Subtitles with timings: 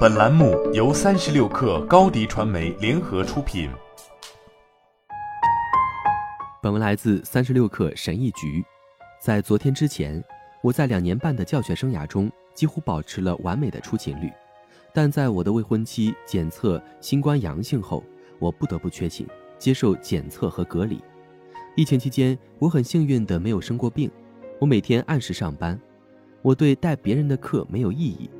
[0.00, 3.70] 本栏目由三十六氪高低传媒联合出品。
[6.62, 8.62] 本文来自三十六氪神译局。
[9.22, 10.22] 在昨天之前，
[10.62, 14.30] 我在两年半的教学生涯中几乎保持了完美的出勤率，
[14.92, 18.04] 但在我的未婚妻检测新冠阳性后，
[18.38, 19.26] 我不得不缺勤，
[19.58, 21.00] 接受检测和隔离。
[21.74, 24.10] 疫情期间，我很幸运的没有生过病，
[24.58, 25.80] 我每天按时上班。
[26.42, 28.30] 我对带别人的课没有异议，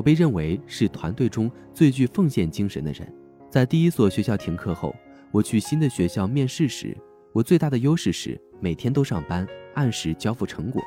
[0.00, 3.06] 我被认为是团队中最具奉献精神的人。
[3.50, 4.96] 在第一所学校停课后，
[5.30, 6.96] 我去新的学校面试时，
[7.34, 10.80] 我最大的优势是每天都上班，按时交付成果，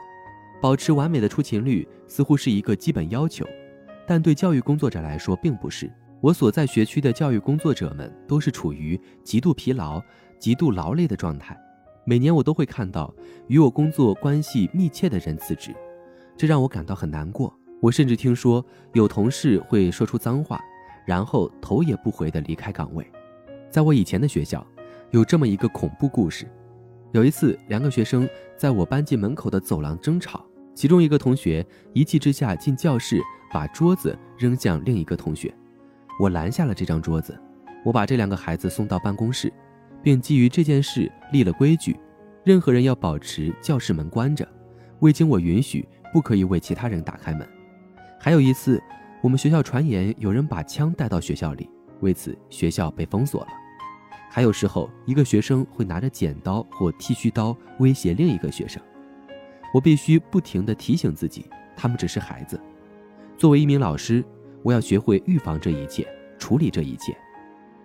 [0.60, 3.46] 保持完美的出勤率似乎是一个基本要求，
[4.08, 5.88] 但对教育工作者来说并不是。
[6.20, 10.02] 我所在学区的教育工作者们都是处于极度疲劳、
[10.40, 11.56] 极度劳累的状态，
[12.04, 13.14] 每年我都会看到
[13.48, 15.72] 与我工作关系密切的人辞职。
[16.36, 17.56] 这让我感到很难过。
[17.84, 20.58] 我甚至听说有同事会说出脏话，
[21.06, 23.06] 然后头也不回地离开岗位。
[23.70, 24.66] 在我以前的学校，
[25.12, 26.50] 有这么一个恐怖故事：
[27.12, 28.26] 有一次，两个学生
[28.56, 35.54] 在我班级门口的走廊争吵，其中一个同学一气之下进教室，把桌子扔向另一个同学。
[36.22, 37.38] 我拦下了这张桌子，
[37.84, 39.52] 我把这两个孩子送到办公室，
[40.02, 42.00] 并基于这件事立了规矩：
[42.46, 44.48] 任何人要保持教室门关着，
[45.00, 45.86] 未经我允许。
[46.14, 47.48] 不可以为其他人打开门。
[48.24, 48.82] 还有一次，
[49.20, 53.48] 我们学校传言有人把枪带到学校里，为此学校被封锁了。
[54.32, 58.82] 还有时候，一个学生会拿着剪刀或剃须刀威胁另一个学生。
[59.74, 62.58] 我必须不停地提醒自己，他们只是孩子。
[63.38, 64.24] 作为一名老师，
[64.62, 66.08] 我要学会预防这一切，
[66.40, 67.14] 处理这一切。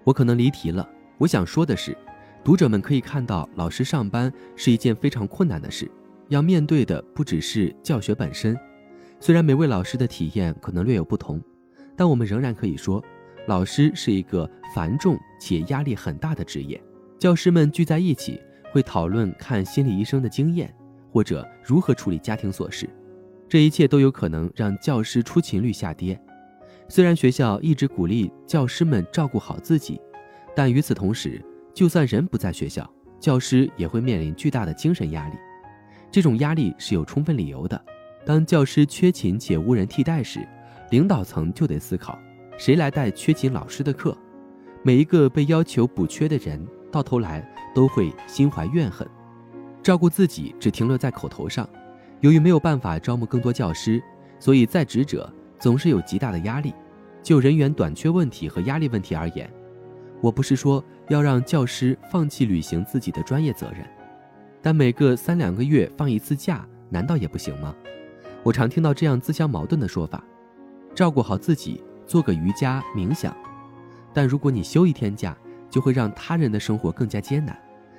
[0.05, 0.89] 我可能离题了。
[1.19, 1.99] 我想说的是，
[2.45, 5.91] 读者们可以看到，老师上班是一件非常困难的事。
[6.29, 8.57] 要面对的不只是教学本身，
[9.21, 11.41] 虽然每位老师的体验可能略有不同，
[11.97, 13.03] 但我们仍然可以说，
[13.47, 16.81] 老师是一个繁重且压力很大的职业。
[17.19, 20.73] 教师们聚在一起，会讨论看心理医生的经验，
[21.11, 22.89] 或者如何处理家庭琐事，
[23.49, 26.19] 这一切都有可能让教师出勤率下跌。
[26.89, 30.01] 虽然学校一直鼓励教师们照顾好自己，
[30.55, 35.35] 但与此同时，就算人不在学校，教师也会面临巨大的精神压力。
[36.11, 37.85] 这种压力是有充分理由的。
[38.29, 40.47] 当教师缺勤且无人替代时，
[40.91, 42.19] 领导层就得思考
[42.59, 44.15] 谁来带缺勤老师的课。
[44.83, 46.63] 每一个被要求补缺的人，
[46.93, 47.43] 到头来
[47.75, 49.09] 都会心怀怨恨。
[49.83, 51.67] 照顾自己只停留在口头上。
[52.21, 53.99] 由于没有办法招募更多教师，
[54.39, 56.75] 所以在职者总是有极大的压力。
[57.23, 59.51] 就人员短缺问题和压力问题而言，
[60.21, 63.87] 我不是说要让教师放弃履行自己的专业责任。
[64.61, 67.75] 但每个三两个月放一次假，难道也不行吗？
[68.49, 70.25] 我常听到这样自相矛盾的说法：
[70.95, 73.37] 照顾好自己，做个瑜伽、冥想。
[74.15, 75.37] 但如果你休一天假，
[75.69, 77.55] 就会让他人的生活更加艰难，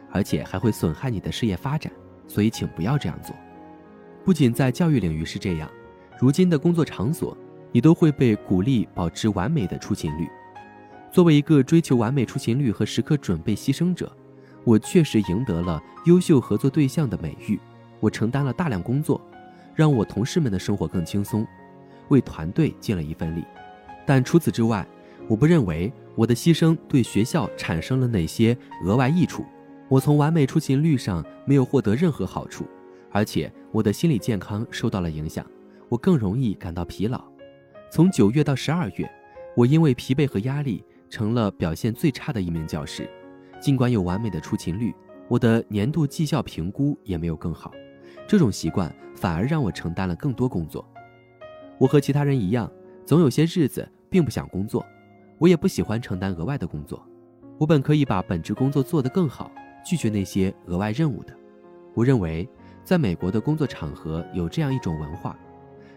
[0.10, 1.94] 而且还会损害你的事业发展。
[2.28, 3.36] 所以，请不要这样做。
[4.26, 5.70] 不仅在教育领域是这样，
[6.20, 7.38] 如今的工作场所，
[7.72, 10.28] 你都会被鼓励保持完美的出勤率。
[11.12, 14.12] 作为一个追求完美出勤率和时刻准备牺牲者。
[14.64, 17.60] 我确实赢得了优秀合作对象的美誉，
[18.00, 19.22] 我承担了大量工作，
[19.80, 21.48] 让我同事们的生活更轻松，
[22.10, 23.46] 为团队尽了一份力。
[24.06, 24.86] 但除此之外，
[25.30, 29.46] 我不认为我的牺牲对学校产生了哪些额外益处。
[29.88, 32.66] 我从完美出勤率上没有获得任何好处，
[33.10, 35.50] 而且我的心理健康受到了影响，
[35.88, 37.24] 我更容易感到疲劳。
[37.90, 39.10] 从九月到十二月，
[39.56, 43.10] 我因为疲惫和压力成了表现最差的一名教师。
[43.62, 44.94] 尽管有完美的出勤率，
[45.30, 47.72] 我的年度绩效评估也没有更好。
[48.30, 50.88] 这种习惯反而让我承担了更多工作。
[51.80, 52.72] 我和其他人一样，
[53.04, 54.86] 总有些日子并不想工作，
[55.40, 57.04] 我也不喜欢承担额外的工作。
[57.58, 59.52] 我本可以把本职工作做得更好，
[59.84, 61.36] 拒绝那些额外任务的。
[61.96, 62.48] 我认为，
[62.84, 65.36] 在美国的工作场合有这样一种文化：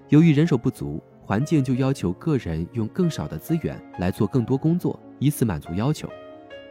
[0.09, 6.09] 由于人手不足，环境就要求个人用更少的资源来做更多工作，以此满足要求。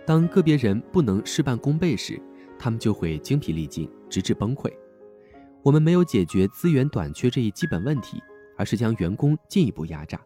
[0.07, 2.19] 当个别人不能事半功倍时，
[2.57, 4.68] 他们就会精疲力尽，直至崩溃。
[5.63, 8.22] 我们没有解决资源短缺这一基本问题，
[8.58, 10.19] 而是将员工进一步压榨。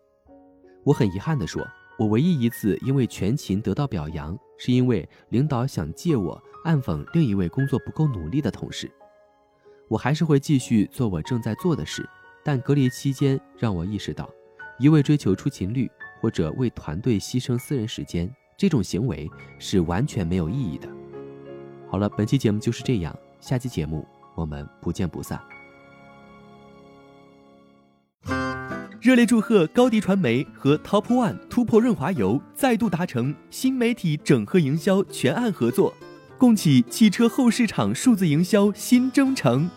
[0.84, 1.66] 我很遗憾地说，
[1.98, 8.90] 我唯一一次因为全勤得到表扬，是因为领导想借我暗讽另一位工作不够努力的同事。
[9.88, 12.08] 我还是会继续做我正在做的事，
[12.44, 14.30] 但隔离期间让我意识到，
[14.80, 15.92] 一味追求出勤率
[16.22, 18.34] 或者为团队牺牲私人时间。
[18.58, 19.30] 这种行为
[19.60, 20.88] 是完全没有意义的。
[21.90, 25.42] 好了，本期节目就是这样，下期节目我们不见不散。
[29.02, 35.94] 热烈祝贺高迪传媒和 Top One 突破润滑油再度达成新媒体整合营销全案合作，
[36.38, 39.70] 共启汽车后市场数字营销新征程。